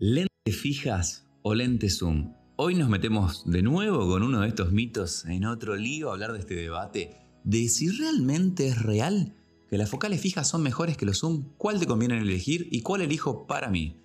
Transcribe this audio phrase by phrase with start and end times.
[0.00, 2.32] ¿Lentes fijas o lentes zoom?
[2.54, 6.32] Hoy nos metemos de nuevo con uno de estos mitos en otro lío a hablar
[6.34, 9.34] de este debate de si realmente es real
[9.68, 13.00] que las focales fijas son mejores que los zoom, cuál te conviene elegir y cuál
[13.00, 14.00] elijo para mí.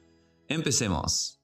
[0.48, 1.44] Empecemos.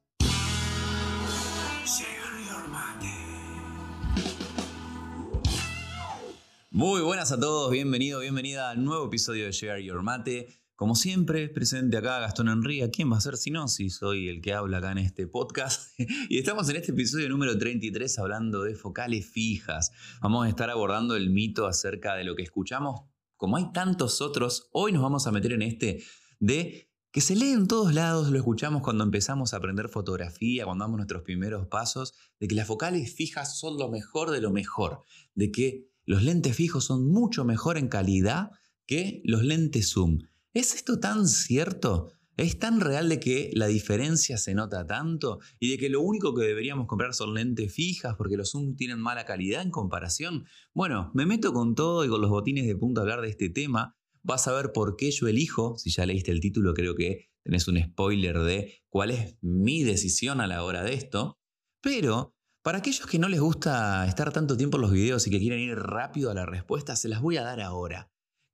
[6.71, 10.58] Muy buenas a todos, bienvenido, bienvenida al nuevo episodio de Share Your Mate.
[10.79, 12.89] Como siempre, presente acá Gastón Enría.
[12.89, 13.67] ¿Quién va a ser si no?
[13.67, 15.91] Si soy el que habla acá en este podcast.
[16.29, 19.91] y estamos en este episodio número 33 hablando de focales fijas.
[20.21, 23.01] Vamos a estar abordando el mito acerca de lo que escuchamos.
[23.35, 26.01] Como hay tantos otros, hoy nos vamos a meter en este
[26.39, 30.85] de que se lee en todos lados, lo escuchamos cuando empezamos a aprender fotografía, cuando
[30.85, 35.03] damos nuestros primeros pasos, de que las focales fijas son lo mejor de lo mejor,
[35.35, 38.51] de que los lentes fijos son mucho mejor en calidad
[38.85, 40.19] que los lentes zoom.
[40.53, 42.11] ¿Es esto tan cierto?
[42.35, 46.33] ¿Es tan real de que la diferencia se nota tanto y de que lo único
[46.33, 50.45] que deberíamos comprar son lentes fijas porque los Zoom tienen mala calidad en comparación?
[50.73, 53.49] Bueno, me meto con todo y con los botines de punto a hablar de este
[53.49, 53.95] tema.
[54.23, 57.67] Vas a ver por qué yo elijo, si ya leíste el título creo que tenés
[57.67, 61.37] un spoiler de cuál es mi decisión a la hora de esto.
[61.79, 65.39] Pero para aquellos que no les gusta estar tanto tiempo en los videos y que
[65.39, 68.09] quieren ir rápido a la respuesta, se las voy a dar ahora.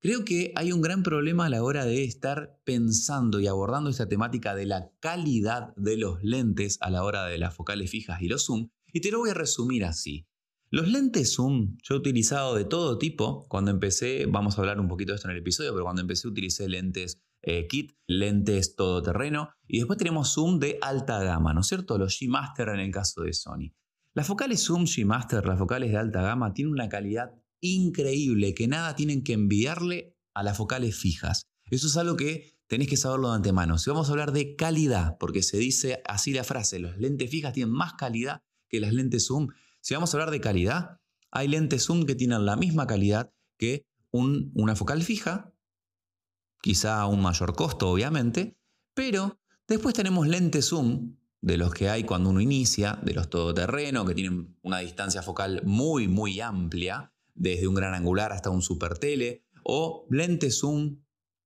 [0.05, 4.07] Creo que hay un gran problema a la hora de estar pensando y abordando esta
[4.07, 8.27] temática de la calidad de los lentes a la hora de las focales fijas y
[8.27, 10.27] los zoom, y te lo voy a resumir así.
[10.69, 13.47] Los lentes zoom yo he utilizado de todo tipo.
[13.47, 16.27] Cuando empecé, vamos a hablar un poquito de esto en el episodio, pero cuando empecé
[16.27, 21.67] utilicé lentes eh, kit, lentes todoterreno, y después tenemos zoom de alta gama, ¿no es
[21.67, 21.97] cierto?
[21.97, 23.73] Los G-Master en el caso de Sony.
[24.13, 28.95] Las focales zoom G-Master, las focales de alta gama, tienen una calidad increíble que nada
[28.95, 31.47] tienen que enviarle a las focales fijas.
[31.69, 33.77] Eso es algo que tenés que saberlo de antemano.
[33.77, 37.53] Si vamos a hablar de calidad, porque se dice así la frase, las lentes fijas
[37.53, 39.47] tienen más calidad que las lentes zoom.
[39.81, 40.99] Si vamos a hablar de calidad,
[41.31, 45.53] hay lentes zoom que tienen la misma calidad que una focal fija,
[46.61, 48.57] quizá a un mayor costo obviamente,
[48.93, 54.05] pero después tenemos lentes zoom de los que hay cuando uno inicia, de los todoterreno,
[54.05, 58.97] que tienen una distancia focal muy, muy amplia, desde un gran angular hasta un super
[58.97, 61.03] tele, o lentes zoom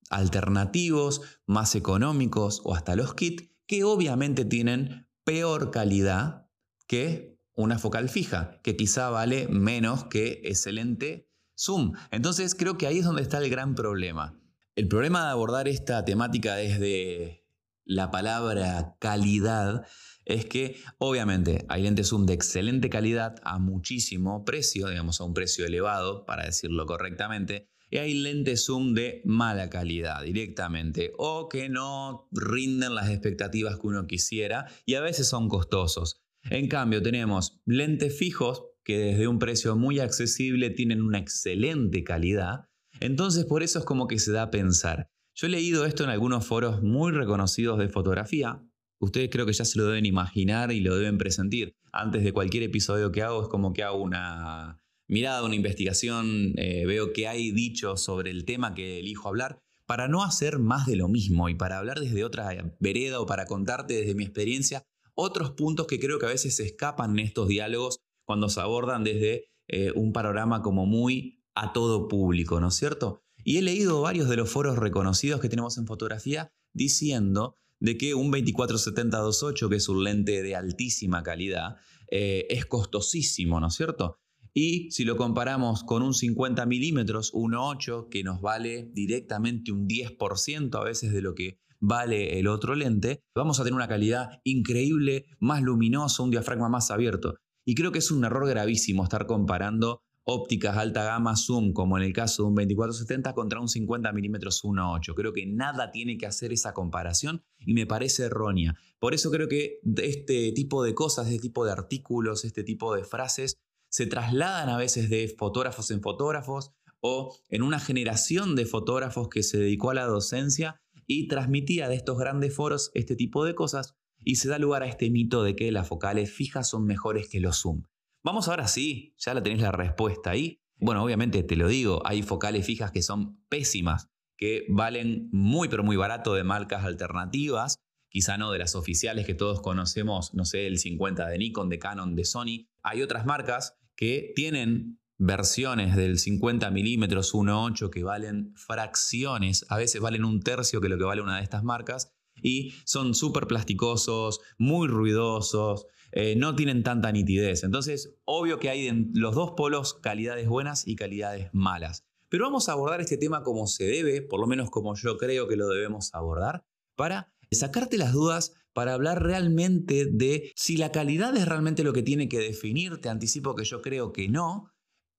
[0.08, 6.48] alternativos, más económicos o hasta los kit, que obviamente tienen peor calidad
[6.86, 11.92] que una focal fija, que quizá vale menos que ese lente zoom.
[12.10, 14.40] Entonces creo que ahí es donde está el gran problema.
[14.74, 17.46] El problema de abordar esta temática desde
[17.84, 19.86] la palabra calidad
[20.34, 25.34] es que obviamente hay lentes zoom de excelente calidad a muchísimo precio, digamos a un
[25.34, 31.68] precio elevado, para decirlo correctamente, y hay lentes zoom de mala calidad directamente o que
[31.68, 36.22] no rinden las expectativas que uno quisiera y a veces son costosos.
[36.44, 42.68] En cambio tenemos lentes fijos que desde un precio muy accesible tienen una excelente calidad,
[43.00, 45.10] entonces por eso es como que se da a pensar.
[45.34, 48.62] Yo he leído esto en algunos foros muy reconocidos de fotografía,
[49.00, 51.74] Ustedes creo que ya se lo deben imaginar y lo deben presentir.
[51.90, 56.84] Antes de cualquier episodio que hago es como que hago una mirada, una investigación, eh,
[56.86, 60.94] veo qué hay dicho sobre el tema que elijo hablar, para no hacer más de
[60.94, 64.84] lo mismo y para hablar desde otra vereda o para contarte desde mi experiencia
[65.14, 69.02] otros puntos que creo que a veces se escapan en estos diálogos cuando se abordan
[69.02, 73.22] desde eh, un panorama como muy a todo público, ¿no es cierto?
[73.42, 78.14] Y he leído varios de los foros reconocidos que tenemos en fotografía diciendo de que
[78.14, 81.76] un 24-70-28, que es un lente de altísima calidad,
[82.10, 84.18] eh, es costosísimo, ¿no es cierto?
[84.52, 90.74] Y si lo comparamos con un 50 milímetros 1.8, que nos vale directamente un 10%
[90.78, 95.26] a veces de lo que vale el otro lente, vamos a tener una calidad increíble,
[95.38, 97.36] más luminosa, un diafragma más abierto.
[97.64, 100.02] Y creo que es un error gravísimo estar comparando
[100.32, 104.36] ópticas alta gama zoom, como en el caso de un 2470 contra un 50 mm
[104.36, 105.14] 1.8.
[105.14, 108.76] Creo que nada tiene que hacer esa comparación y me parece errónea.
[109.00, 113.02] Por eso creo que este tipo de cosas, este tipo de artículos, este tipo de
[113.02, 119.28] frases se trasladan a veces de fotógrafos en fotógrafos o en una generación de fotógrafos
[119.28, 123.56] que se dedicó a la docencia y transmitía de estos grandes foros este tipo de
[123.56, 127.28] cosas y se da lugar a este mito de que las focales fijas son mejores
[127.28, 127.82] que los zoom.
[128.22, 130.60] Vamos ahora sí, ya la tenés la respuesta ahí.
[130.76, 135.84] Bueno, obviamente te lo digo, hay focales fijas que son pésimas, que valen muy pero
[135.84, 137.78] muy barato de marcas alternativas,
[138.10, 141.78] quizá no de las oficiales que todos conocemos, no sé, el 50 de Nikon, de
[141.78, 142.68] Canon, de Sony.
[142.82, 150.00] Hay otras marcas que tienen versiones del 50 milímetros 1.8 que valen fracciones, a veces
[150.00, 152.12] valen un tercio que lo que vale una de estas marcas,
[152.42, 157.64] y son súper plasticosos, muy ruidosos, eh, no tienen tanta nitidez.
[157.64, 162.04] Entonces, obvio que hay en los dos polos calidades buenas y calidades malas.
[162.28, 165.48] Pero vamos a abordar este tema como se debe, por lo menos como yo creo
[165.48, 166.64] que lo debemos abordar,
[166.94, 172.02] para sacarte las dudas, para hablar realmente de si la calidad es realmente lo que
[172.02, 174.70] tiene que definir, te anticipo que yo creo que no,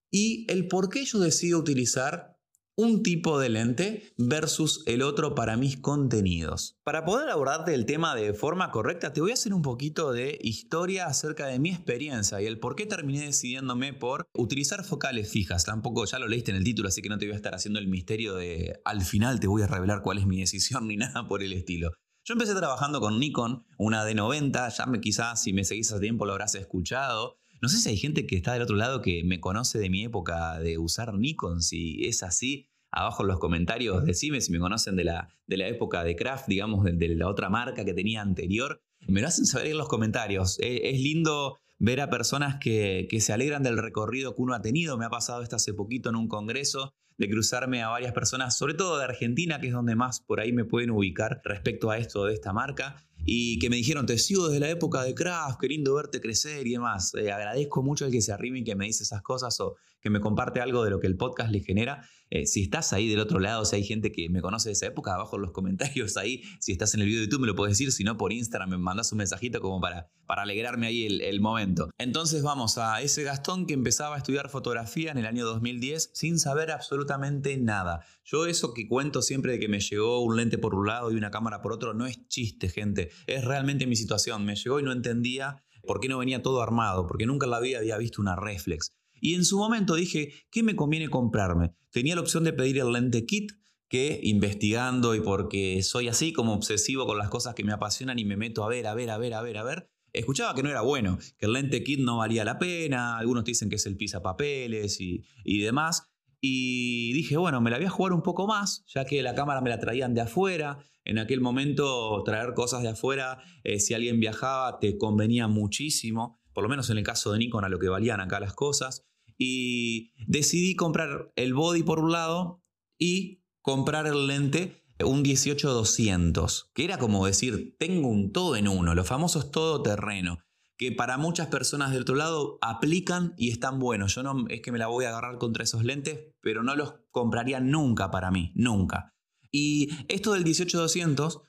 [0.10, 2.31] y el por qué yo decido utilizar
[2.76, 6.78] un tipo de lente versus el otro para mis contenidos.
[6.84, 10.40] Para poder abordarte el tema de forma correcta, te voy a hacer un poquito de
[10.42, 15.66] historia acerca de mi experiencia y el por qué terminé decidiéndome por utilizar focales fijas.
[15.66, 17.80] Tampoco ya lo leíste en el título, así que no te voy a estar haciendo
[17.80, 21.28] el misterio de al final te voy a revelar cuál es mi decisión ni nada
[21.28, 21.92] por el estilo.
[22.24, 26.02] Yo empecé trabajando con Nikon, una de 90, ya me, quizás si me seguís hace
[26.02, 27.41] tiempo lo habrás escuchado.
[27.62, 30.04] No sé si hay gente que está del otro lado que me conoce de mi
[30.04, 31.62] época de usar Nikon.
[31.62, 35.68] Si es así, abajo en los comentarios decime si me conocen de la, de la
[35.68, 38.82] época de Craft, digamos, de, la otra marca que tenía anterior.
[39.08, 40.60] Me lo hacen saber en los comentarios.
[40.60, 44.62] E, es, lindo ver a personas que, que, se alegran del recorrido que uno ha
[44.62, 44.98] tenido.
[44.98, 48.74] Me ha pasado esto hace poquito en un congreso de cruzarme a varias personas, sobre
[48.74, 52.26] todo de Argentina, que es donde más por ahí me pueden ubicar respecto a esto
[52.26, 55.68] de esta marca y que me dijeron, te sigo desde la época de Craft, qué
[55.68, 57.14] lindo verte crecer y demás.
[57.16, 59.56] Eh, agradezco mucho el que se arrime y que me dice esas cosas
[60.02, 62.08] que me comparte algo de lo que el podcast le genera.
[62.30, 64.88] Eh, si estás ahí del otro lado, si hay gente que me conoce de esa
[64.88, 67.56] época, abajo en los comentarios ahí, si estás en el video de YouTube me lo
[67.56, 71.06] puedes decir, si no por Instagram me mandas un mensajito como para, para alegrarme ahí
[71.06, 71.90] el, momento.
[71.98, 76.40] Entonces vamos a ese Gastón que empezaba a estudiar fotografía en el año 2010 sin
[76.40, 78.06] saber absolutamente nada.
[78.24, 81.16] Yo eso que cuento siempre de que me llegó un lente por un lado y
[81.16, 84.46] una cámara por otro, no es chiste, gente es realmente mi situación.
[84.46, 87.60] Me llegó y no entendía por qué no venía todo armado, porque nunca en la
[87.60, 88.94] vida había visto una reflex.
[89.22, 91.74] Y en su momento dije, ¿qué me conviene comprarme?
[91.92, 93.52] Tenía la opción de pedir el lente kit,
[93.88, 98.26] que investigando y porque soy así como obsesivo con las cosas que me apasionan y
[98.26, 100.70] me meto a ver, a ver, a ver, a ver, a ver, escuchaba que no
[100.70, 103.98] era bueno, que el lente kit no valía la pena, algunos dicen que es el
[104.24, 106.08] papeles y, y demás.
[106.40, 109.62] Y dije, bueno, me la voy a jugar un poco más, ya que la cámara
[109.62, 114.20] me la traían de afuera, en aquel momento traer cosas de afuera, eh, si alguien
[114.20, 117.90] viajaba, te convenía muchísimo, por lo menos en el caso de Nikon, a lo que
[117.90, 119.06] valían acá las cosas.
[119.44, 122.64] Y decidí comprar el body por un lado
[123.00, 128.94] y comprar el lente un 18-200, que era como decir, tengo un todo en uno,
[128.94, 130.38] los famosos todoterreno,
[130.78, 134.14] que para muchas personas del otro lado aplican y están buenos.
[134.14, 136.94] Yo no es que me la voy a agarrar contra esos lentes, pero no los
[137.10, 139.16] compraría nunca para mí, nunca.
[139.52, 141.42] Y esto del 18200,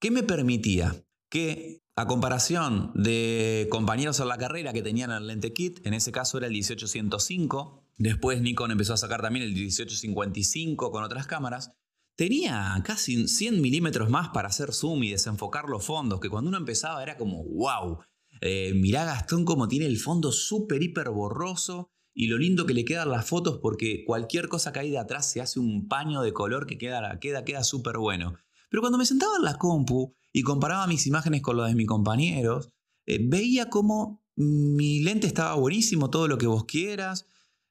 [0.00, 1.04] ¿qué me permitía?
[1.30, 6.12] Que a comparación de compañeros en la carrera que tenían el lente kit, en ese
[6.12, 11.72] caso era el 1805, después Nikon empezó a sacar también el 1855 con otras cámaras,
[12.14, 16.58] tenía casi 100 milímetros más para hacer zoom y desenfocar los fondos, que cuando uno
[16.58, 17.98] empezaba era como, wow,
[18.42, 21.90] eh, mirá Gastón como tiene el fondo súper, hiper borroso.
[22.14, 25.30] Y lo lindo que le quedan las fotos porque cualquier cosa que hay de atrás
[25.30, 28.34] se hace un paño de color que queda queda queda súper bueno.
[28.70, 31.86] Pero cuando me sentaba en la compu y comparaba mis imágenes con las de mis
[31.86, 32.70] compañeros,
[33.06, 37.26] eh, veía como mi lente estaba buenísimo, todo lo que vos quieras,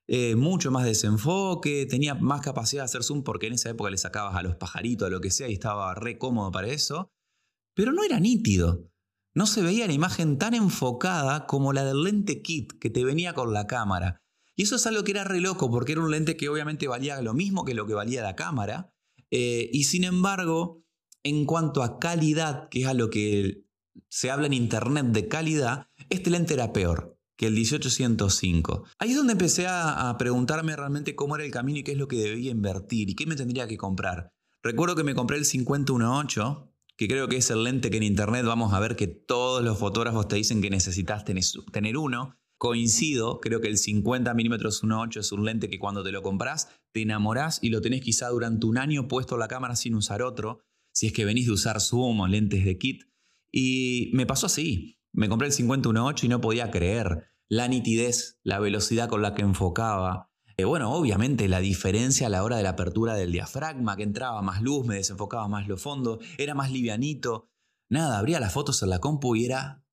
[0.10, 3.98] eh, mucho más desenfoque, tenía más capacidad de hacer zoom porque en esa época le
[3.98, 7.12] sacabas a los pajaritos, a lo que sea, y estaba re cómodo para eso,
[7.74, 8.90] pero no era nítido.
[9.36, 13.34] No se veía la imagen tan enfocada como la del lente kit que te venía
[13.34, 14.24] con la cámara.
[14.56, 17.22] Y eso es algo que era re loco, porque era un lente que obviamente valía
[17.22, 18.92] lo mismo que lo que valía la cámara.
[19.30, 20.87] Eh, y sin embargo,
[21.28, 23.66] en cuanto a calidad, que es a lo que
[24.10, 28.86] se habla en internet de calidad, este lente era peor que el 1805.
[28.98, 32.08] Ahí es donde empecé a, preguntarme realmente cómo era el camino y qué es lo
[32.08, 34.34] que debía invertir y qué me tendría que comprar.
[34.64, 38.44] Recuerdo que me compré el 5018, que creo que es el lente que en internet
[38.44, 42.36] vamos a ver que todos los fotógrafos te dicen que necesitas tener uno.
[42.58, 46.70] Coincido, creo que el 50 mm 1.8 es un lente que cuando te lo compras
[46.92, 50.62] te enamorás y lo tenés quizá durante un año puesto la cámara sin usar otro,
[50.98, 53.04] si es que venís de usar zoom o lentes de kit.
[53.52, 58.40] Y me pasó así, me compré el 50 1.8 y no podía creer la nitidez,
[58.42, 60.32] la velocidad con la que enfocaba.
[60.58, 64.42] Eh, bueno, obviamente la diferencia a la hora de la apertura del diafragma, que entraba
[64.42, 67.52] más luz, me desenfocaba más los fondos, era más livianito.
[67.90, 69.86] Nada, abría las fotos en la compu y era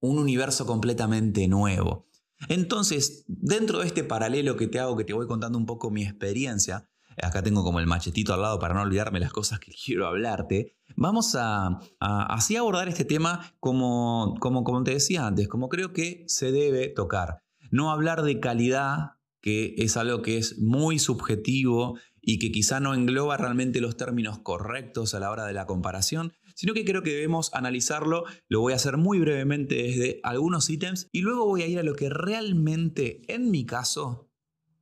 [0.00, 2.06] un universo completamente nuevo.
[2.48, 6.04] Entonces, dentro de este paralelo que te hago, que te voy contando un poco mi
[6.04, 6.88] experiencia,
[7.22, 10.76] acá tengo como el machetito al lado para no olvidarme las cosas que quiero hablarte,
[10.96, 16.24] vamos a, así abordar este tema como, como, como te decía antes, como creo que
[16.26, 17.42] se debe tocar.
[17.70, 22.94] No hablar de calidad, que es algo que es muy subjetivo y que quizá no
[22.94, 27.12] engloba realmente los términos correctos a la hora de la comparación, sino que creo que
[27.12, 28.24] debemos analizarlo.
[28.48, 31.84] Lo voy a hacer muy brevemente desde algunos ítems y luego voy a ir a
[31.84, 34.25] lo que realmente, en mi caso,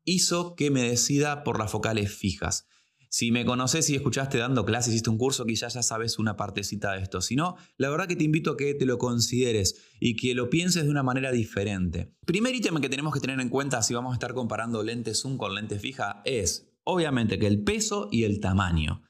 [0.05, 2.67] hizo que me decida por las focales fijas.
[3.11, 6.93] Si me conoces y escuchaste dando clases, hiciste un curso, quizás ya sabes una partecita
[6.93, 7.21] de esto.
[7.21, 10.51] Si no, la verdad que te invito a que te lo consideres y que lo
[10.51, 12.13] pienses de una manera diferente.
[12.27, 15.37] Primer ítem que tenemos que tener en cuenta si vamos a estar comparando lentes zoom
[15.37, 19.05] con lentes fija es, obviamente, que el peso y el tamaño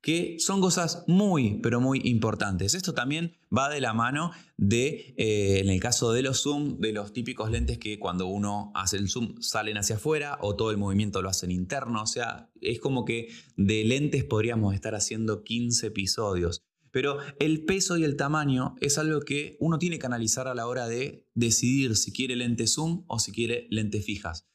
[0.00, 2.74] que son cosas muy, pero muy importantes.
[2.74, 6.92] Esto también va de la mano de, eh, en el caso de los zoom, de
[6.92, 10.76] los típicos lentes que cuando uno hace el zoom salen hacia afuera o todo el
[10.76, 12.02] movimiento lo hacen interno.
[12.02, 16.62] O sea, es como que de lentes podríamos estar haciendo 15 episodios.
[16.90, 20.66] Pero el peso y el tamaño es algo que uno tiene que analizar a la
[20.66, 24.46] hora de decidir si quiere lente zoom o si quiere lentes fijas.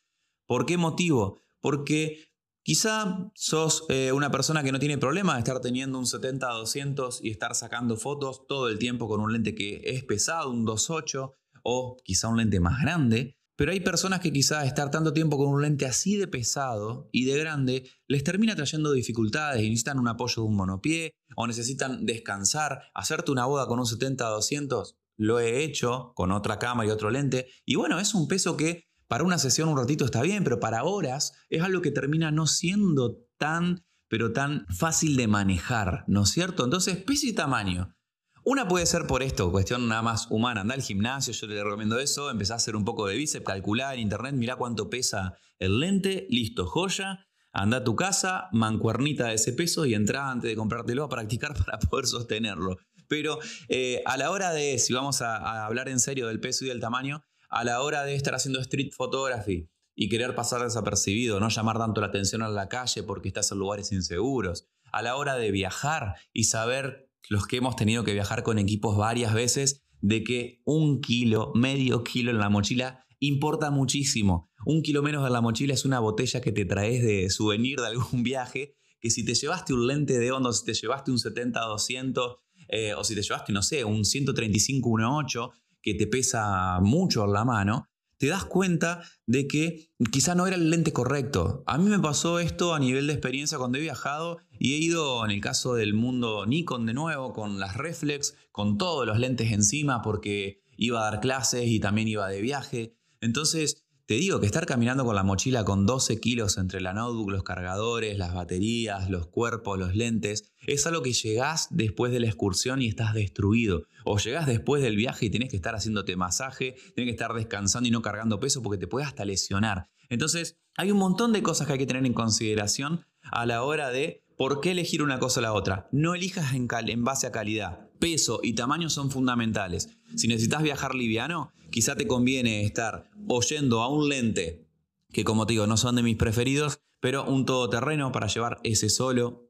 [0.48, 1.40] ¿Por qué motivo?
[1.62, 2.33] Porque
[2.64, 7.30] Quizá sos eh, una persona que no tiene problema de estar teniendo un 70-200 y
[7.30, 11.98] estar sacando fotos todo el tiempo con un lente que es pesado, un 2.8 o
[12.06, 13.38] quizá un lente más grande.
[13.58, 17.26] Pero hay personas que quizá estar tanto tiempo con un lente así de pesado y
[17.26, 22.06] de grande les termina trayendo dificultades y necesitan un apoyo de un monopié o necesitan
[22.06, 24.96] descansar, hacerte una boda con un 70-200.
[25.18, 27.48] Lo he hecho con otra cámara y otro lente.
[27.66, 30.86] Y bueno, es un peso que para una sesión un ratito está bien, pero para
[30.86, 36.32] horas es algo que termina no siendo tan, pero tan fácil de manejar, ¿no es
[36.32, 36.64] cierto?
[36.64, 37.96] Entonces, peso y tamaño.
[38.44, 40.62] Una puede ser por esto, cuestión nada más humana.
[40.62, 42.32] Anda al gimnasio, yo le recomiendo eso.
[42.32, 46.26] Empezá a hacer un poco de bíceps, calcular en internet, mira cuánto pesa el lente,
[46.32, 47.20] listo, joya.
[47.52, 51.54] Anda a tu casa, mancuernita de ese peso y entra antes de comprártelo a practicar
[51.64, 52.78] para poder sostenerlo.
[53.08, 53.38] Pero
[53.70, 56.80] eh, a la hora de, si vamos a hablar en serio del peso y del
[56.80, 61.78] tamaño, a la hora de estar haciendo street photography y querer pasar desapercibido, no llamar
[61.78, 65.52] tanto la atención a la calle porque estás en lugares inseguros, a la hora de
[65.52, 70.62] viajar y saber los que hemos tenido que viajar con equipos varias veces, de que
[70.66, 74.50] un kilo, medio kilo en la mochila importa muchísimo.
[74.66, 77.88] Un kilo menos en la mochila es una botella que te traes de souvenir de
[77.88, 82.36] algún viaje, que si te llevaste un lente de hondo, si te llevaste un 70-200,
[82.70, 85.52] eh, o si te llevaste, no sé, un 135-1.8,
[85.84, 87.88] que te pesa mucho en la mano,
[88.18, 91.64] te das cuenta de que quizá no era el lente correcto.
[91.68, 95.26] A mí me pasó esto a nivel de experiencia cuando he viajado y he ido
[95.26, 99.52] en el caso del mundo Nikon de nuevo, con las reflex, con todos los lentes
[99.52, 102.96] encima porque iba a dar clases y también iba de viaje.
[103.20, 107.32] Entonces te digo que estar caminando con la mochila con 12 kilos entre la notebook,
[107.32, 112.28] los cargadores, las baterías, los cuerpos, los lentes, es algo que llegás después de la
[112.28, 113.84] excursión y estás destruido.
[114.04, 117.88] O llegás después del viaje y tienes que estar haciéndote masaje, tienes que estar descansando
[117.88, 119.88] y no cargando peso porque te puede hasta lesionar.
[120.10, 123.90] Entonces, hay un montón de cosas que hay que tener en consideración a la hora
[123.90, 125.88] de por qué elegir una cosa o la otra.
[125.94, 126.68] No elijas en
[127.06, 127.90] base a calidad.
[128.00, 129.98] Peso y tamaño son fundamentales.
[130.16, 134.68] Si necesitas viajar liviano, quizá te conviene estar oyendo a un lente,
[135.12, 138.90] que como te digo, no son de mis preferidos, pero un todoterreno para llevar ese
[138.90, 139.50] solo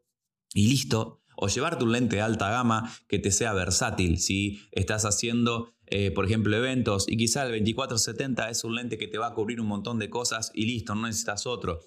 [0.53, 1.19] y listo.
[1.35, 4.19] O llevarte un lente de alta gama que te sea versátil.
[4.19, 9.07] Si estás haciendo, eh, por ejemplo, eventos y quizá el 2470 es un lente que
[9.07, 11.79] te va a cubrir un montón de cosas y listo, no necesitas otro.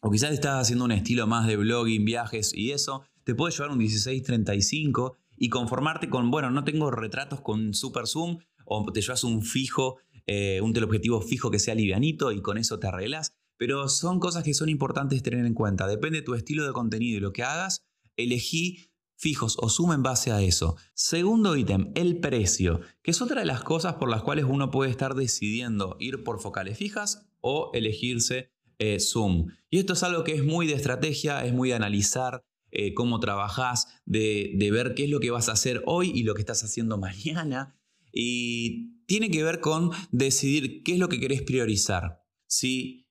[0.00, 3.70] O quizás estás haciendo un estilo más de blogging, viajes y eso, te puedes llevar
[3.70, 9.24] un 1635 y conformarte con, bueno, no tengo retratos con super zoom, o te llevas
[9.24, 9.96] un fijo,
[10.26, 13.32] eh, un teleobjetivo fijo que sea livianito y con eso te arreglas.
[13.56, 15.86] Pero son cosas que son importantes tener en cuenta.
[15.86, 20.02] Depende de tu estilo de contenido y lo que hagas, elegí fijos o zoom en
[20.02, 20.76] base a eso.
[20.94, 24.90] Segundo ítem, el precio, que es otra de las cosas por las cuales uno puede
[24.90, 29.48] estar decidiendo ir por focales fijas o elegirse eh, zoom.
[29.70, 33.20] Y esto es algo que es muy de estrategia, es muy de analizar eh, cómo
[33.20, 36.42] trabajás, de, de ver qué es lo que vas a hacer hoy y lo que
[36.42, 37.75] estás haciendo mañana.
[38.18, 42.24] Y tiene que ver con decidir qué es lo que querés priorizar.
[42.46, 43.06] Si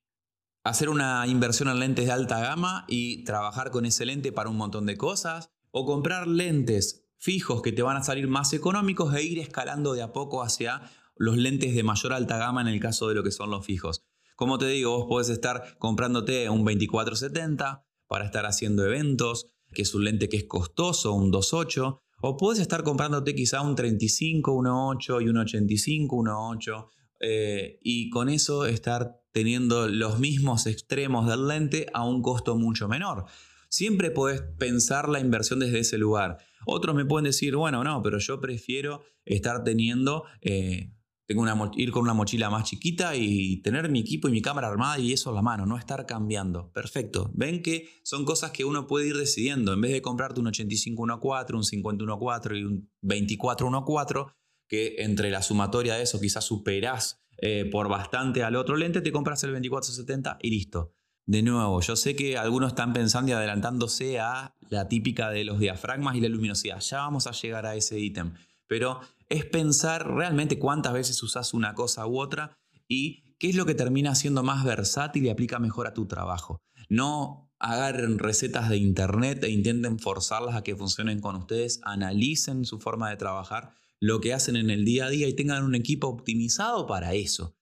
[0.63, 4.57] hacer una inversión en lentes de alta gama y trabajar con ese lente para un
[4.57, 9.23] montón de cosas, o comprar lentes fijos que te van a salir más económicos e
[9.23, 13.07] ir escalando de a poco hacia los lentes de mayor alta gama en el caso
[13.07, 14.03] de lo que son los fijos.
[14.35, 19.93] Como te digo, vos podés estar comprándote un 2470 para estar haciendo eventos, que es
[19.93, 25.23] un lente que es costoso, un 2.8, o puedes estar comprándote quizá un 35, 1.8
[25.23, 26.87] y un 85, 1.8,
[27.19, 32.87] eh, y con eso estar teniendo los mismos extremos del lente a un costo mucho
[32.87, 33.25] menor.
[33.69, 36.39] Siempre puedes pensar la inversión desde ese lugar.
[36.65, 40.94] Otros me pueden decir, bueno, no, pero yo prefiero estar teniendo eh,
[41.25, 44.67] tengo una, ir con una mochila más chiquita y tener mi equipo y mi cámara
[44.67, 46.71] armada y eso a la mano, no estar cambiando.
[46.71, 47.31] Perfecto.
[47.33, 49.73] Ven que son cosas que uno puede ir decidiendo.
[49.73, 54.33] En vez de comprarte un 85-1.4, un 51.4 y un 24-1.4,
[54.67, 59.11] que entre la sumatoria de eso quizás superás eh, por bastante al otro lente, te
[59.11, 60.93] compras el 24-70 y listo.
[61.25, 65.59] De nuevo, yo sé que algunos están pensando y adelantándose a la típica de los
[65.59, 66.79] diafragmas y la luminosidad.
[66.81, 68.33] Ya vamos a llegar a ese ítem.
[68.67, 73.65] Pero es pensar realmente cuántas veces usas una cosa u otra y qué es lo
[73.65, 76.61] que termina siendo más versátil y aplica mejor a tu trabajo.
[76.89, 82.79] No agarren recetas de internet e intenten forzarlas a que funcionen con ustedes, analicen su
[82.79, 86.07] forma de trabajar, lo que hacen en el día a día y tengan un equipo
[86.07, 87.55] optimizado para eso.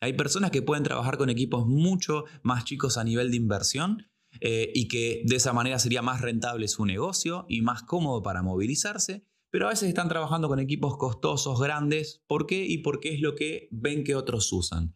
[0.00, 4.06] Hay personas que pueden trabajar con equipos mucho más chicos a nivel de inversión
[4.40, 8.42] eh, y que de esa manera sería más rentable su negocio y más cómodo para
[8.42, 9.24] movilizarse
[9.56, 12.22] pero a veces están trabajando con equipos costosos, grandes.
[12.26, 12.66] ¿Por qué?
[12.66, 14.94] Y porque es lo que ven que otros usan.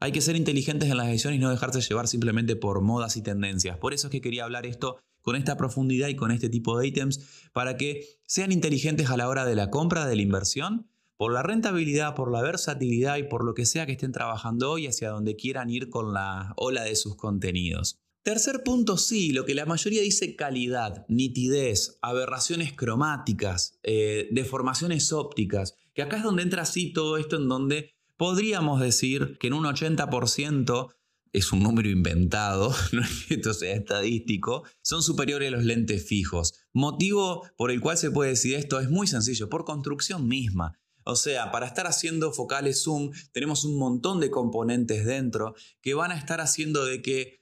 [0.00, 3.22] Hay que ser inteligentes en las decisiones y no dejarse llevar simplemente por modas y
[3.22, 3.78] tendencias.
[3.78, 6.88] Por eso es que quería hablar esto con esta profundidad y con este tipo de
[6.88, 11.32] ítems para que sean inteligentes a la hora de la compra, de la inversión, por
[11.32, 15.10] la rentabilidad, por la versatilidad y por lo que sea que estén trabajando hoy hacia
[15.10, 18.00] donde quieran ir con la ola de sus contenidos.
[18.30, 25.74] Tercer punto, sí, lo que la mayoría dice calidad, nitidez, aberraciones cromáticas, eh, deformaciones ópticas,
[25.94, 29.64] que acá es donde entra así todo esto en donde podríamos decir que en un
[29.64, 30.94] 80%
[31.32, 36.06] es un número inventado, no es que esto sea estadístico, son superiores a los lentes
[36.06, 36.54] fijos.
[36.72, 40.78] Motivo por el cual se puede decir esto es muy sencillo, por construcción misma.
[41.02, 46.12] O sea, para estar haciendo focales zoom tenemos un montón de componentes dentro que van
[46.12, 47.39] a estar haciendo de que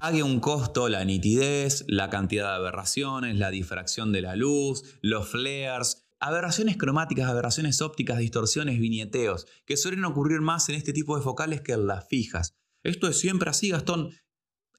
[0.00, 5.28] pague un costo la nitidez, la cantidad de aberraciones, la difracción de la luz, los
[5.28, 11.22] flares, aberraciones cromáticas, aberraciones ópticas, distorsiones, viñeteos, que suelen ocurrir más en este tipo de
[11.22, 12.54] focales que en las fijas.
[12.82, 14.10] Esto es siempre así, Gastón,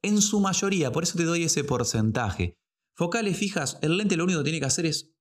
[0.01, 2.55] en su mayoría, por eso te doy ese porcentaje.
[2.95, 5.16] Focales fijas, el lente lo único que tiene que hacer es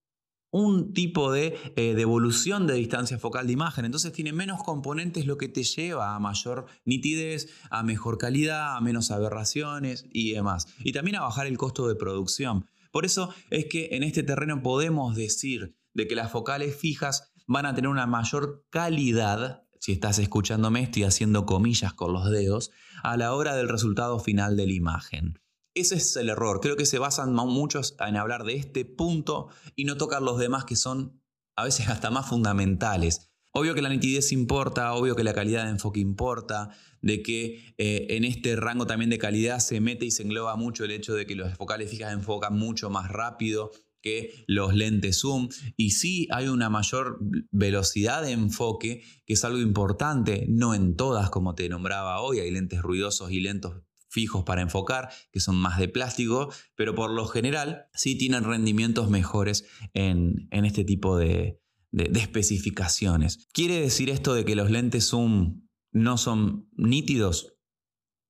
[0.50, 3.84] un tipo de eh, devolución de distancia focal de imagen.
[3.84, 8.80] Entonces tiene menos componentes, lo que te lleva a mayor nitidez, a mejor calidad, a
[8.80, 10.68] menos aberraciones y demás.
[10.80, 12.66] Y también a bajar el costo de producción.
[12.90, 17.66] Por eso es que en este terreno podemos decir de que las focales fijas van
[17.66, 22.70] a tener una mayor calidad, si estás escuchándome estoy haciendo comillas con los dedos,
[23.02, 25.38] a la hora del resultado final de la imagen.
[25.76, 26.60] Ese es el error.
[26.60, 30.64] Creo que se basan muchos en hablar de este punto y no tocar los demás
[30.64, 31.20] que son
[31.54, 33.30] a veces hasta más fundamentales.
[33.52, 36.70] Obvio que la nitidez importa, obvio que la calidad de enfoque importa,
[37.02, 40.84] de que eh, en este rango también de calidad se mete y se engloba mucho
[40.84, 45.50] el hecho de que los focales fijas enfocan mucho más rápido que los lentes zoom
[45.76, 47.18] y sí hay una mayor
[47.50, 52.50] velocidad de enfoque que es algo importante, no en todas como te nombraba hoy, hay
[52.50, 57.26] lentes ruidosos y lentos fijos para enfocar, que son más de plástico, pero por lo
[57.26, 61.60] general sí tienen rendimientos mejores en, este tipo de,
[61.92, 63.48] especificaciones.
[63.52, 67.54] ¿Quiere decir esto de que los lentes zoom no son nítidos?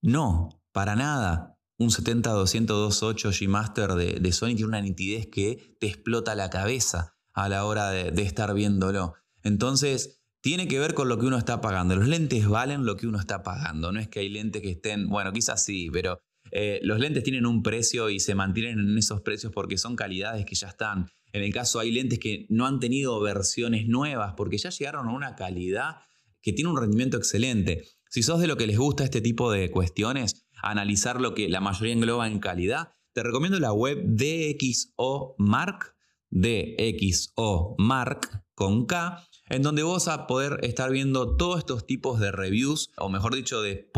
[0.03, 1.59] No, para nada.
[1.79, 7.19] Un 70-200-28 G Master de, de, Sony tiene una nitidez que te explota la cabeza
[7.35, 9.15] a la hora de, de estar viéndolo.
[9.43, 11.97] Entonces, tiene que ver con lo que uno está pagando.
[11.97, 13.91] Los lentes valen lo que uno está pagando.
[13.91, 16.21] No es que hay lentes que estén, bueno, quizás sí, pero
[16.53, 20.47] eh, los lentes tienen un precio y se mantienen en esos precios porque son calidades
[20.47, 21.09] que ya están.
[21.33, 25.15] En el caso hay lentes que no han tenido versiones nuevas porque ya llegaron a
[25.15, 25.97] una calidad
[26.41, 27.83] que tiene un rendimiento excelente.
[28.09, 31.61] Si sos de lo que les gusta este tipo de cuestiones, analizar lo que la
[31.61, 35.97] mayoría engloba en calidad, te recomiendo la web DXO Mark,
[36.31, 42.21] DXO Mark con K, en donde vos vas a poder estar viendo todos estos tipos
[42.21, 43.91] de reviews, o mejor dicho, de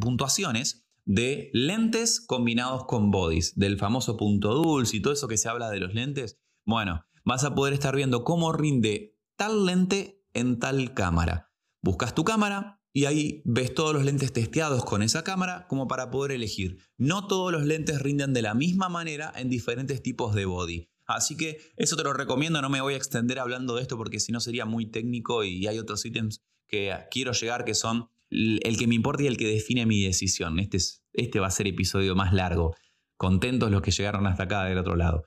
[0.00, 5.48] puntuaciones de lentes combinados con bodies, del famoso punto dulce y todo eso que se
[5.48, 6.38] habla de los lentes.
[6.64, 11.50] Bueno, vas a poder estar viendo cómo rinde tal lente en tal cámara.
[11.82, 16.10] Buscas tu cámara y ahí ves todos los lentes testeados con esa cámara como para
[16.10, 16.78] poder elegir.
[16.96, 20.88] No todos los lentes rinden de la misma manera en diferentes tipos de body.
[21.14, 24.20] Así que eso te lo recomiendo, no me voy a extender hablando de esto porque
[24.20, 28.76] si no sería muy técnico y hay otros ítems que quiero llegar que son el
[28.78, 30.58] que me importa y el que define mi decisión.
[30.60, 32.76] Este, es, este va a ser episodio más largo.
[33.16, 35.24] Contentos los que llegaron hasta acá del otro lado.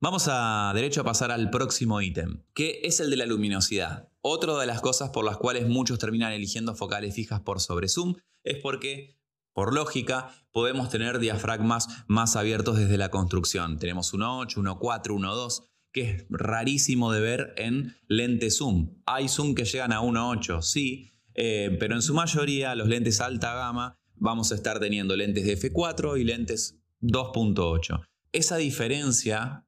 [0.00, 4.10] Vamos a derecho a pasar al próximo ítem, que es el de la luminosidad.
[4.20, 8.16] Otra de las cosas por las cuales muchos terminan eligiendo focales fijas por sobre zoom
[8.42, 9.16] es porque
[9.54, 13.78] por lógica, podemos tener diafragmas más abiertos desde la construcción.
[13.78, 15.62] Tenemos 1.8, 1.4, 1.2,
[15.92, 18.90] que es rarísimo de ver en lentes zoom.
[19.06, 23.54] Hay zoom que llegan a 1.8, sí, eh, pero en su mayoría los lentes alta
[23.54, 28.04] gama vamos a estar teniendo lentes de f4 y lentes 2.8.
[28.32, 29.66] Esa diferencia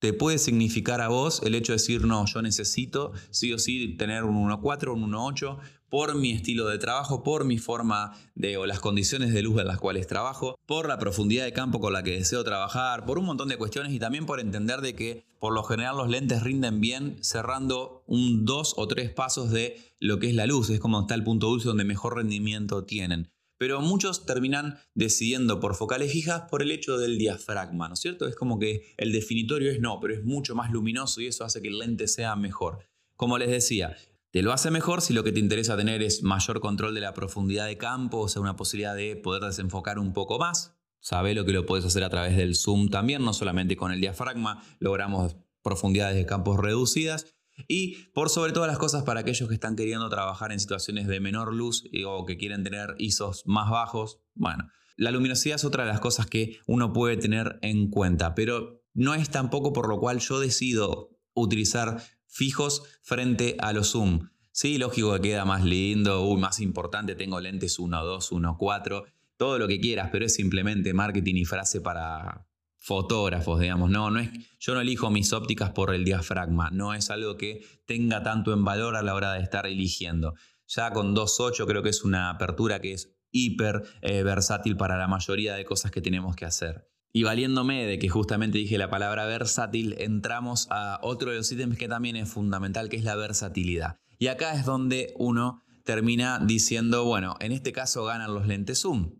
[0.00, 3.96] te puede significar a vos el hecho de decir, no, yo necesito sí o sí
[3.96, 5.58] tener un 1.4, un 1.8
[5.88, 9.66] por mi estilo de trabajo, por mi forma de o las condiciones de luz en
[9.66, 13.26] las cuales trabajo, por la profundidad de campo con la que deseo trabajar, por un
[13.26, 16.80] montón de cuestiones y también por entender de que por lo general los lentes rinden
[16.80, 21.00] bien cerrando un dos o tres pasos de lo que es la luz, es como
[21.00, 26.42] está el punto dulce donde mejor rendimiento tienen pero muchos terminan decidiendo por focales fijas
[26.48, 28.26] por el hecho del diafragma, ¿no es cierto?
[28.26, 31.60] Es como que el definitorio es no, pero es mucho más luminoso y eso hace
[31.60, 32.86] que el lente sea mejor.
[33.16, 33.96] Como les decía,
[34.30, 37.14] te lo hace mejor si lo que te interesa tener es mayor control de la
[37.14, 40.74] profundidad de campo, o sea, una posibilidad de poder desenfocar un poco más.
[41.00, 44.00] Sabe lo que lo puedes hacer a través del zoom también, no solamente con el
[44.00, 49.54] diafragma, logramos profundidades de campos reducidas, y por sobre todas las cosas, para aquellos que
[49.54, 54.20] están queriendo trabajar en situaciones de menor luz o que quieren tener ISOs más bajos,
[54.34, 58.84] bueno, la luminosidad es otra de las cosas que uno puede tener en cuenta, pero
[58.94, 64.28] no es tampoco por lo cual yo decido utilizar fijos frente a los zoom.
[64.52, 69.04] Sí, lógico que queda más lindo, más importante, tengo lentes 1, 2, 1, 4,
[69.36, 72.48] todo lo que quieras, pero es simplemente marketing y frase para,
[72.88, 73.90] fotógrafos, digamos.
[73.90, 77.62] No, no es, yo no elijo mis ópticas por el diafragma, no es algo que
[77.86, 80.34] tenga tanto en valor a la hora de estar eligiendo.
[80.66, 85.06] Ya con 2.8 creo que es una apertura que es hiper eh, versátil para la
[85.06, 86.88] mayoría de cosas que tenemos que hacer.
[87.12, 91.78] Y valiéndome de que justamente dije la palabra versátil, entramos a otro de los ítems
[91.78, 93.96] que también es fundamental, que es la versatilidad.
[94.18, 99.14] Y acá es donde uno termina diciendo, bueno, en este caso ganan los lentes zoom.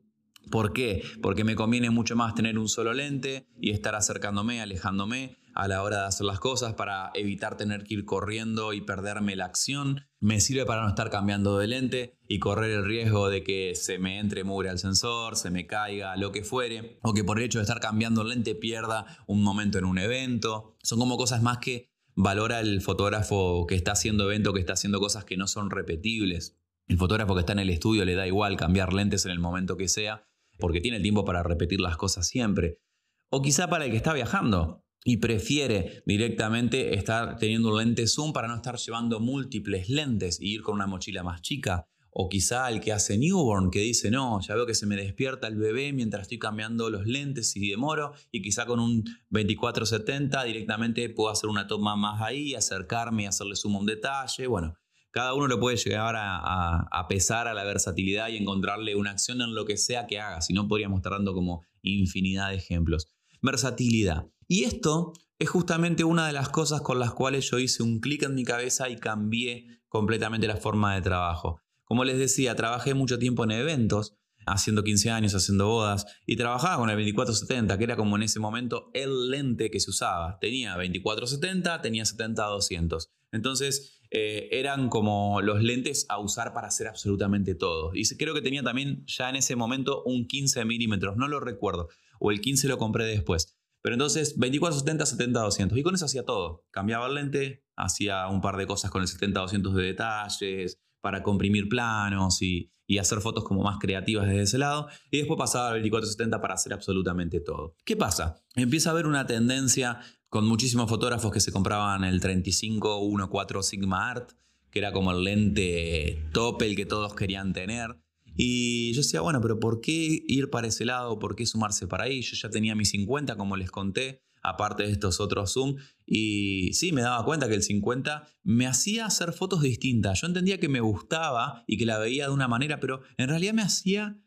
[0.51, 1.03] ¿Por qué?
[1.23, 5.83] Porque me conviene mucho más tener un solo lente y estar acercándome, alejándome a la
[5.83, 10.07] hora de hacer las cosas para evitar tener que ir corriendo y perderme la acción.
[10.21, 13.99] Me sirve para no estar cambiando de lente y correr el riesgo de que se
[13.99, 17.45] me entre mugre al sensor, se me caiga, lo que fuere, o que por el
[17.45, 20.77] hecho de estar cambiando lente pierda un momento en un evento.
[20.85, 25.01] Son como cosas más que valora el fotógrafo que está haciendo evento, que está haciendo
[25.01, 26.57] cosas que no son repetibles.
[26.87, 29.77] El fotógrafo que está en el estudio le da igual cambiar lentes en el momento
[29.77, 30.25] que sea
[30.57, 32.81] porque tiene el tiempo para repetir las cosas siempre.
[33.29, 38.33] O quizá para el que está viajando y prefiere directamente estar teniendo un lente zoom
[38.33, 41.87] para no estar llevando múltiples lentes y ir con una mochila más chica.
[42.11, 45.47] O quizá el que hace newborn, que dice, no, ya veo que se me despierta
[45.47, 51.09] el bebé mientras estoy cambiando los lentes y demoro, y quizá con un 2470 directamente
[51.11, 54.47] puedo hacer una toma más ahí, acercarme y hacerle zoom a un detalle.
[54.49, 54.75] Bueno,
[55.11, 59.55] cada uno lo puede llegar a, pesar a la versatilidad y encontrarle una acción en
[59.55, 60.41] lo que sea que haga.
[60.43, 63.09] Si no, podríamos estar dando como infinidad de ejemplos.
[63.41, 64.27] Versatilidad.
[64.51, 68.23] Y esto es justamente una de las cosas con las cuales yo hice un clic
[68.23, 71.61] en mi cabeza y cambié completamente la forma de trabajo.
[71.85, 76.79] Como les decía, trabajé mucho tiempo en eventos, haciendo 15 años, haciendo bodas, y trabajaba
[76.79, 80.39] con el 2470, que era como en ese momento el lente que se usaba.
[80.41, 83.11] Tenía 2470, tenía 70-200.
[83.33, 87.91] Entonces, eh, eran como los lentes a usar para hacer absolutamente todo.
[87.93, 91.89] Y creo que tenía también ya en ese momento un 15 milímetros, no lo recuerdo,
[92.19, 93.58] o el 15 lo compré después.
[93.89, 95.79] Pero entonces 24-70, 70-200.
[95.79, 96.67] Y con eso hacía todo.
[96.71, 101.71] Cambiaba el lente, hacía un par de cosas con el 70-200 de detalles, para comprimir
[101.71, 104.89] planos y, y, hacer fotos como más creativas desde ese lado.
[105.11, 107.77] Y después pasaba al 24-70 para hacer absolutamente todo.
[107.87, 108.45] ¿Qué pasa?
[108.57, 114.33] Empieza a haber una tendencia con muchísimos fotógrafos que se compraban el 35-1.4 Sigma Art,
[114.71, 117.97] que era como el lente top, el que todos querían tener.
[118.41, 121.19] Y yo decía, bueno, pero ¿por qué ir para ese lado?
[121.19, 122.23] ¿Por qué sumarse para ahí?
[122.23, 125.75] Yo ya tenía mi 50, como les conté, aparte de estos otros zoom.
[126.07, 130.21] Y sí, me daba cuenta que el 50 me hacía hacer fotos distintas.
[130.21, 133.55] Yo entendía que me gustaba y que la veía de una manera, pero en realidad
[133.55, 134.23] me hacía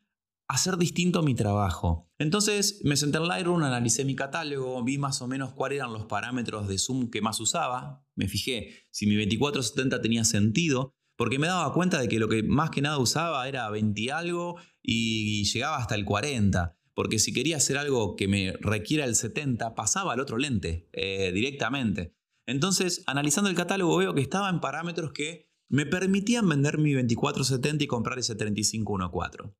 [0.50, 2.12] hacer distinto mi trabajo.
[2.20, 6.04] Entonces me senté en Lightroom, analicé mi catálogo, vi más o menos cuáles eran los
[6.04, 11.46] parámetros de zoom que más usaba, me fijé si mi 2470 tenía sentido, porque me
[11.46, 15.78] daba cuenta de que lo que más que nada usaba era 20 algo y llegaba
[15.78, 20.20] hasta el 40, porque si quería hacer algo que me requiera el 70, pasaba al
[20.20, 22.16] otro lente eh, directamente.
[22.48, 27.84] Entonces, analizando el catálogo veo que estaba en parámetros que me permitían vender mi 2470
[27.84, 29.56] y comprar ese 3514.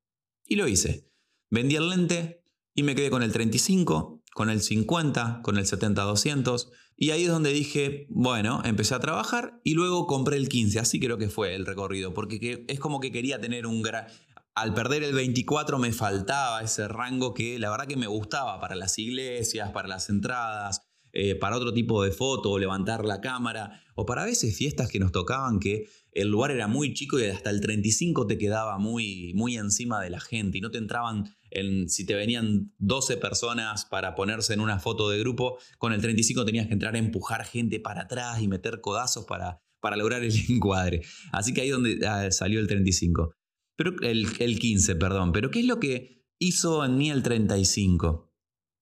[0.48, 1.12] Y lo hice.
[1.48, 2.42] Vendí el lente
[2.74, 6.68] y me quedé con el 35, con el 50, con el 70-200.
[6.96, 10.78] Y ahí es donde dije, bueno, empecé a trabajar y luego compré el 15.
[10.78, 14.06] Así creo que fue el recorrido, porque es como que quería tener un gran...
[14.54, 18.74] Al perder el 24 me faltaba ese rango que la verdad que me gustaba para
[18.74, 20.82] las iglesias, para las entradas,
[21.14, 24.98] eh, para otro tipo de foto levantar la cámara, o para a veces fiestas que
[24.98, 29.32] nos tocaban que el lugar era muy chico y hasta el 35 te quedaba muy,
[29.34, 33.84] muy encima de la gente y no te entraban, en, si te venían 12 personas
[33.84, 37.44] para ponerse en una foto de grupo, con el 35 tenías que entrar a empujar
[37.44, 41.02] gente para atrás y meter codazos para, para lograr el encuadre.
[41.32, 43.34] Así que ahí donde ah, salió el 35.
[43.76, 45.32] Pero el, el 15, perdón.
[45.32, 48.32] Pero ¿qué es lo que hizo en mí el 35?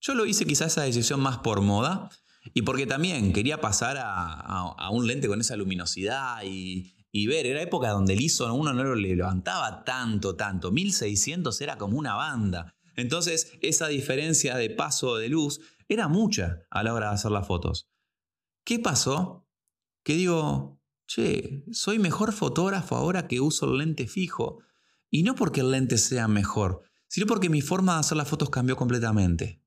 [0.01, 2.09] Yo lo hice quizás esa decisión más por moda
[2.53, 7.45] y porque también quería pasar a, un lente con esa luminosidad y, ver.
[7.45, 10.71] Era época donde el ISO uno no lo levantaba tanto, tanto.
[10.71, 12.75] 1600 era como una banda.
[12.95, 17.47] Entonces esa diferencia de paso de luz era mucha a la hora de hacer las
[17.47, 17.89] fotos.
[18.63, 19.47] ¿Qué pasó?
[20.03, 24.59] Que digo, che, soy mejor fotógrafo ahora que uso el lente fijo.
[25.09, 28.49] Y no porque el lente sea mejor, sino porque mi forma de hacer las fotos
[28.49, 29.61] cambió completamente.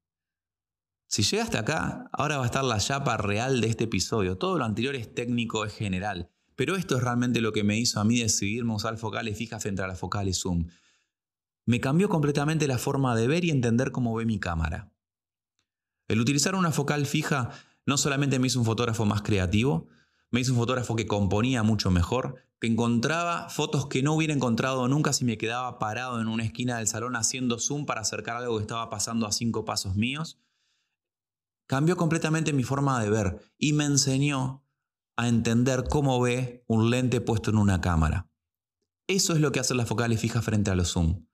[1.07, 4.39] Si llegaste acá, ahora va a estar la chapa real de este episodio.
[4.39, 6.34] Todo lo anterior es técnico, es general.
[6.57, 9.83] Pero esto es realmente lo que me hizo a mí decidirme usar focales fijas frente
[9.83, 10.69] a las focales zoom.
[11.67, 14.93] Me cambió completamente la forma de ver y entender cómo ve mi cámara.
[16.09, 17.51] El utilizar una focal fija
[17.87, 19.89] no solamente me hizo un fotógrafo más creativo,
[20.31, 24.87] me hizo un fotógrafo que componía mucho mejor, que encontraba fotos que no hubiera encontrado
[24.89, 28.57] nunca si me quedaba parado en una esquina del salón haciendo zoom para acercar algo
[28.57, 30.39] que estaba pasando a cinco pasos míos
[31.67, 34.64] cambió completamente mi forma de ver y me enseñó
[35.17, 38.29] a entender cómo ve un lente puesto en una cámara.
[39.07, 41.27] Eso es lo que hacen las focales fijas frente a los zoom.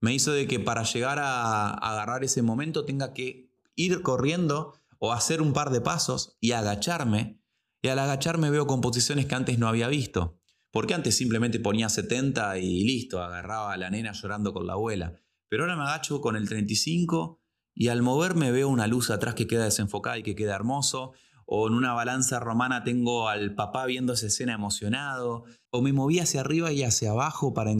[0.00, 5.12] Me hizo de que para llegar a agarrar ese momento tenga que ir corriendo o
[5.12, 7.40] hacer un par de pasos y agacharme.
[7.82, 10.38] Y al agacharme veo composiciones que antes no había visto.
[10.70, 15.14] Porque antes simplemente ponía 70 y listo, agarraba a la nena llorando con la abuela.
[15.48, 17.40] Pero ahora me agacho con el 35
[17.74, 21.12] y al moverme veo una luz atrás que queda desenfocada y que queda hermoso,
[21.46, 26.18] o en una balanza romana tengo al papá viendo esa escena emocionado, o me moví
[26.18, 27.72] hacia arriba y hacia abajo para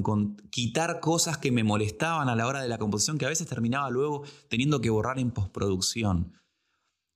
[0.51, 3.91] quitar cosas que me molestaban a la hora de la composición que a veces terminaba
[3.91, 6.33] luego teniendo que borrar en postproducción.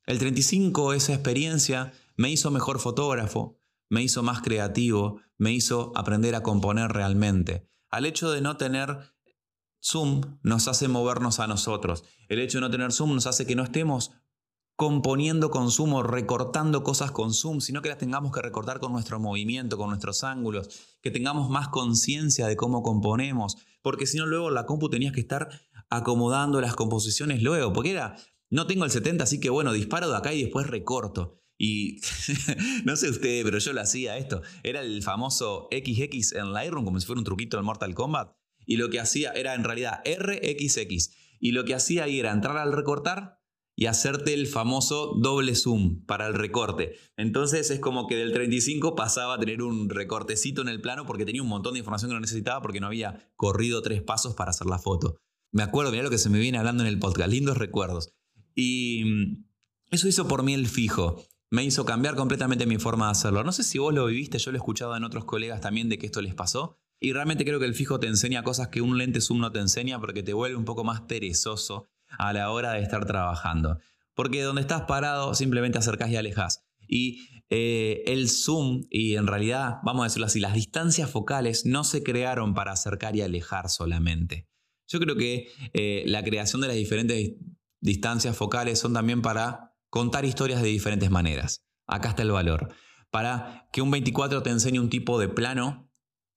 [0.07, 3.59] El 35, esa experiencia, me hizo mejor fotógrafo,
[3.89, 7.69] me hizo más creativo, me hizo aprender a componer realmente.
[7.89, 8.99] Al hecho de no tener
[9.83, 12.05] Zoom nos hace movernos a nosotros.
[12.29, 14.13] El hecho de no tener Zoom nos hace que no estemos
[14.81, 15.69] componiendo con
[16.07, 20.25] recortando cosas con Zoom, sino que las tengamos que recortar con nuestro movimiento, con nuestros
[20.25, 20.71] ángulos,
[21.03, 25.21] que tengamos más conciencia de cómo componemos, porque si no luego la compu tenías que
[25.21, 25.51] estar
[25.91, 28.17] acomodando las composiciones luego, porque era,
[28.49, 31.43] no tengo el 70, así que bueno, disparo de acá y después recorto.
[31.59, 32.01] Y
[32.87, 34.41] no sé usted, pero yo lo hacía esto.
[34.63, 38.33] Era el famoso XX en Lightroom, como si fuera un truquito del Mortal Kombat
[38.65, 41.11] y lo que hacía era en realidad RXX.
[41.39, 43.40] Y lo que hacía ahí era entrar al recortar
[43.77, 46.97] y hacerte el famoso doble zoom para el recorte.
[47.17, 51.25] Entonces es como que del 35 pasaba a tener un recortecito en el plano porque
[51.25, 54.51] tenía un montón de información que no necesitaba porque no había corrido tres pasos para
[54.51, 55.17] hacer la foto.
[55.53, 58.13] Me acuerdo, mira lo que se me viene hablando en el podcast, lindos recuerdos.
[58.55, 59.45] Y mm,
[59.91, 61.25] eso hizo por mí el fijo.
[61.51, 63.43] Me hizo cambiar completamente mi forma de hacerlo.
[63.43, 65.99] No sé si vos lo viviste, yo lo he escuchado en otros colegas también de
[65.99, 66.77] que esto les pasó.
[67.01, 69.59] Y realmente creo que el fijo te enseña cosas que un lente zoom no te
[69.59, 73.79] enseña porque te vuelve un poco más perezoso a la hora de estar trabajando.
[74.15, 76.65] Porque donde estás parado simplemente acercás y alejas.
[76.87, 81.85] Y eh, el zoom, y en realidad, vamos a decirlo así, las distancias focales no
[81.85, 84.49] se crearon para acercar y alejar solamente.
[84.87, 87.33] Yo creo que eh, la creación de las diferentes
[87.81, 91.65] distancias focales son también para contar historias de diferentes maneras.
[91.87, 92.73] Acá está el valor.
[93.11, 95.91] Para que un 24 te enseñe un tipo de plano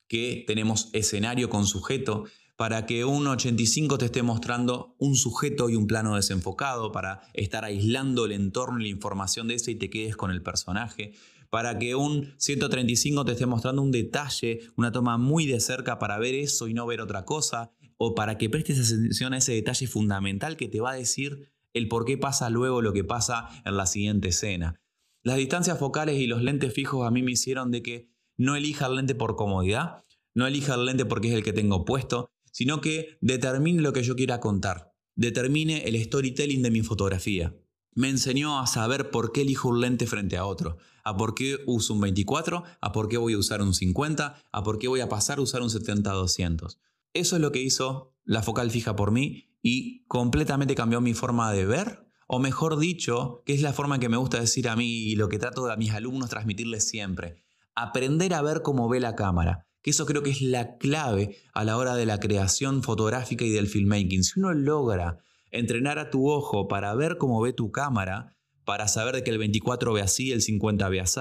[0.07, 5.75] que tenemos escenario con sujeto, para que un 85 te esté mostrando un sujeto y
[5.75, 9.89] un plano desenfocado, para estar aislando el entorno y la información de ese y te
[9.89, 11.13] quedes con el personaje,
[11.49, 16.17] para que un 135 te esté mostrando un detalle, una toma muy de cerca para
[16.19, 19.87] ver eso y no ver otra cosa, o para que prestes atención a ese detalle
[19.87, 23.77] fundamental que te va a decir el por qué pasa luego lo que pasa en
[23.77, 24.75] la siguiente escena.
[25.23, 28.87] Las distancias focales y los lentes fijos a mí me hicieron de que no elija
[28.87, 32.79] el lente por comodidad, no elija el lente porque es el que tengo puesto, sino
[32.79, 37.53] que determine lo que yo quiera contar, determine el storytelling de mi fotografía.
[37.95, 41.57] Me enseñó a saber por qué elijo un lente frente a otro, a por qué
[41.65, 45.01] uso un 24, a por qué voy a usar un 50, a por qué voy
[45.01, 46.77] a pasar a usar un 70-200.
[47.13, 51.51] Eso es lo que hizo la focal fija por mí y completamente cambió mi forma
[51.51, 54.87] de ver, o mejor dicho, que es la forma que me gusta decir a mí
[54.87, 57.43] y lo que trato a mis alumnos transmitirles siempre
[57.75, 61.63] aprender a ver cómo ve la cámara, que eso creo que es la clave a
[61.63, 64.23] la hora de la creación fotográfica y del filmmaking.
[64.23, 65.19] Si uno logra
[65.51, 69.37] entrenar a tu ojo para ver cómo ve tu cámara, para saber de que el
[69.37, 71.19] 24 ve así, el 50 ve así,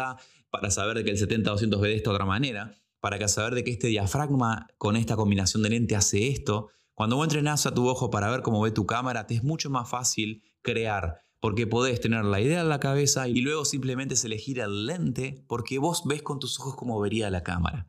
[0.51, 3.73] para saber de que el 70-200 ve de esta otra manera, para saber de que
[3.73, 6.69] este diafragma con esta combinación de lente hace esto.
[6.95, 9.71] Cuando vos entrenás a tu ojo para ver cómo ve tu cámara, te es mucho
[9.71, 14.25] más fácil crear, porque podés tener la idea en la cabeza y luego simplemente es
[14.25, 17.89] elegir el lente porque vos ves con tus ojos cómo vería la cámara.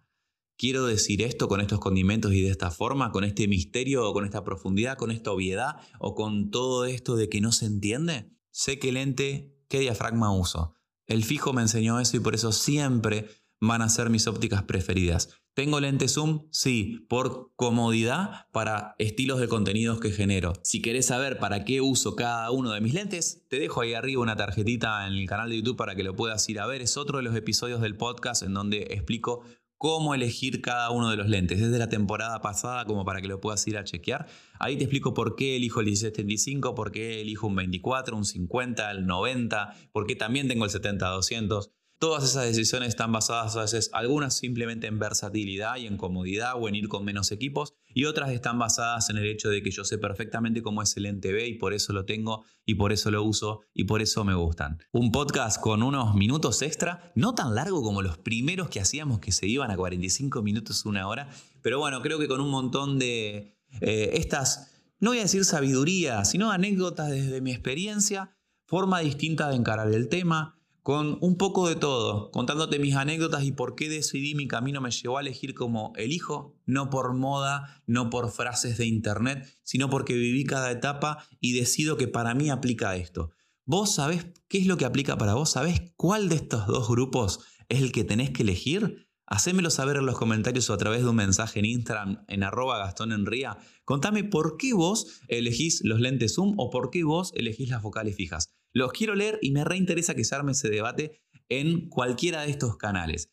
[0.63, 4.23] Quiero decir esto con estos condimentos y de esta forma, con este misterio o con
[4.23, 8.31] esta profundidad, con esta obviedad o con todo esto de que no se entiende.
[8.49, 10.73] Sé qué lente, qué diafragma uso.
[11.05, 13.27] El fijo me enseñó eso y por eso siempre
[13.59, 15.31] van a ser mis ópticas preferidas.
[15.53, 16.47] ¿Tengo lente zoom?
[16.49, 20.53] Sí, por comodidad para estilos de contenidos que genero.
[20.63, 24.21] Si querés saber para qué uso cada uno de mis lentes, te dejo ahí arriba
[24.21, 26.81] una tarjetita en el canal de YouTube para que lo puedas ir a ver.
[26.81, 29.43] Es otro de los episodios del podcast en donde explico
[29.83, 31.59] cómo elegir cada uno de los lentes.
[31.59, 34.27] Desde la temporada pasada, como para que lo puedas ir a chequear.
[34.57, 38.89] Ahí te explico por qué elijo el 1635, por qué elijo un 24, un 50,
[38.91, 41.71] el 90, por qué también tengo el 70-200.
[41.99, 46.69] Todas esas decisiones están basadas a veces, algunas simplemente en versatilidad y en comodidad o
[46.69, 49.83] en ir con menos equipos, y otras están basadas en el hecho de que yo
[49.83, 53.23] sé perfectamente cómo es el NTV y por eso lo tengo y por eso lo
[53.23, 54.79] uso y por eso me gustan.
[54.91, 59.31] Un podcast con unos minutos extra, no tan largo como los primeros que hacíamos que
[59.31, 61.29] se iban a 45 minutos, una hora,
[61.61, 66.25] pero bueno, creo que con un montón de eh, estas, no voy a decir sabiduría,
[66.25, 71.77] sino anécdotas desde mi experiencia, forma distinta de encarar el tema con un poco de
[71.77, 75.93] todo, contándote mis anécdotas y por qué decidí mi camino me llevó a elegir como
[75.95, 81.53] elijo, no por moda, no por frases de internet, sino porque viví cada etapa y
[81.53, 83.31] decido que para mí aplica esto.
[83.65, 85.51] ¿Vos sabés qué es lo que aplica para vos?
[85.51, 89.07] ¿Sabés cuál de estos dos grupos es el que tenés que elegir?
[89.25, 92.77] Hacémelo saber en los comentarios o a través de un mensaje en Instagram en arroba
[92.79, 93.57] Gastón Enría.
[93.85, 98.17] Contame por qué vos elegís los lentes zoom o por qué vos elegís las focales
[98.17, 98.53] fijas.
[98.73, 102.75] Los quiero leer y me reinteresa que se arme ese debate en cualquiera de estos
[102.75, 103.29] canales.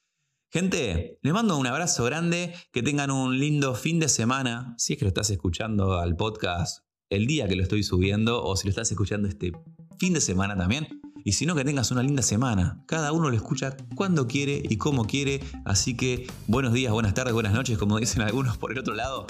[0.52, 4.98] Gente, les mando un abrazo grande, que tengan un lindo fin de semana, si es
[4.98, 8.70] que lo estás escuchando al podcast el día que lo estoy subiendo o si lo
[8.70, 9.52] estás escuchando este
[9.98, 11.00] fin de semana también.
[11.24, 12.82] Y si no, que tengas una linda semana.
[12.86, 15.40] Cada uno lo escucha cuando quiere y como quiere.
[15.64, 19.26] Así que buenos días, buenas tardes, buenas noches, como dicen algunos por el otro lado.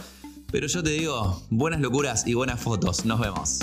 [0.50, 3.04] Pero yo te digo, buenas locuras y buenas fotos.
[3.04, 3.60] Nos vemos.